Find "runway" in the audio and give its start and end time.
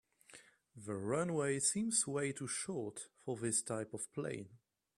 0.95-1.59